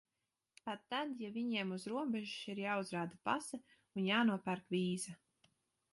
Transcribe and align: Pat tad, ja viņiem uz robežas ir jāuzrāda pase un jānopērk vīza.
Pat 0.67 0.79
tad, 0.93 1.11
ja 1.23 1.29
viņiem 1.35 1.75
uz 1.75 1.85
robežas 1.93 2.49
ir 2.53 2.63
jāuzrāda 2.63 3.21
pase 3.29 3.63
un 3.69 4.09
jānopērk 4.11 4.77
vīza. 4.77 5.19